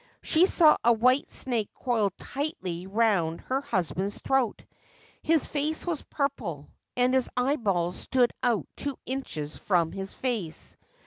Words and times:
She 0.23 0.47
saw 0.47 0.77
a 0.83 0.91
white 0.93 1.29
snake 1.29 1.69
coiled 1.75 2.17
tightly 2.17 2.87
round 2.87 3.41
her 3.41 3.61
husband's 3.61 4.17
throat; 4.17 4.63
his 5.21 5.45
face 5.45 5.85
was 5.85 6.01
purple, 6.01 6.69
and 6.97 7.13
his 7.13 7.29
eyeballs 7.37 7.97
stood 7.99 8.33
out 8.41 8.65
two 8.75 8.97
inches 9.05 9.55
from 9.55 9.91
his 9.91 10.15
face. 10.15 10.75